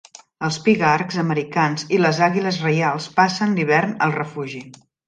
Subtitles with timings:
[0.45, 4.69] Els pigargs americans i les àguiles reials passen l'hivern al refugi.